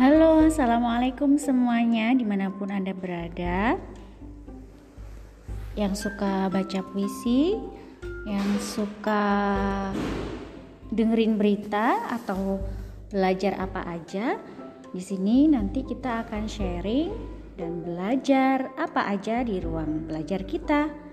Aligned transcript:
Halo, 0.00 0.48
assalamualaikum 0.48 1.36
semuanya, 1.36 2.16
di 2.16 2.24
mana 2.24 2.48
pun 2.48 2.72
Anda 2.72 2.96
berada. 2.96 3.76
Yang 5.76 6.08
suka 6.08 6.48
baca 6.48 6.80
puisi, 6.88 7.60
yang 8.24 8.48
suka 8.64 9.28
dengerin 10.88 11.36
berita, 11.36 12.16
atau 12.16 12.64
belajar 13.12 13.60
apa 13.60 13.84
aja, 13.92 14.40
di 14.88 15.04
sini 15.04 15.52
nanti 15.52 15.84
kita 15.84 16.24
akan 16.24 16.48
sharing 16.48 17.12
dan 17.60 17.84
belajar 17.84 18.72
apa 18.80 19.04
aja 19.04 19.44
di 19.44 19.60
ruang 19.60 20.08
belajar 20.08 20.48
kita. 20.48 21.09